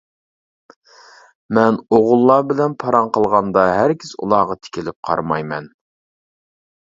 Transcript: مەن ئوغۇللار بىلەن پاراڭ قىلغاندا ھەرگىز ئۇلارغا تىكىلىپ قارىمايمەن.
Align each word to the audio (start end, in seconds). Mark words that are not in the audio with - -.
مەن 1.57 1.75
ئوغۇللار 1.97 2.41
بىلەن 2.53 2.73
پاراڭ 2.85 3.11
قىلغاندا 3.19 3.67
ھەرگىز 3.81 4.15
ئۇلارغا 4.25 4.57
تىكىلىپ 4.63 4.99
قارىمايمەن. 5.11 5.71